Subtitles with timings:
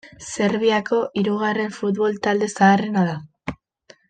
[0.35, 3.57] Serbiako hirugarren futbol talde zaharrena da.